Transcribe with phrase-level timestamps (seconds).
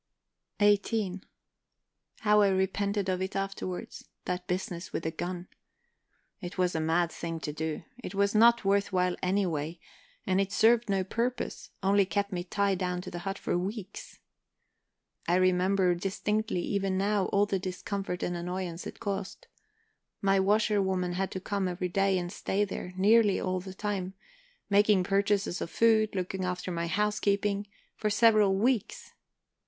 [0.59, 1.21] XVIII
[2.21, 3.89] How I repented of it afterward
[4.25, 5.47] that business with the gun.
[6.41, 7.83] It was a mad thing to do.
[8.03, 9.79] It was not worth while any way,
[10.25, 14.17] and it served no purpose, only kept me tied down to the hut for weeks.
[15.27, 19.45] I remember distinctly even now all the discomfort and annoyance it caused;
[20.19, 24.15] my washerwoman had to come every day and stay there nearly all the time,
[24.67, 29.11] making purchases of food, looking after my housekeeping, for several weeks.